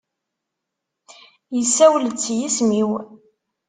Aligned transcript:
Yessawel-d 1.57 2.15
s 2.23 2.25
yisem-iw. 2.37 2.89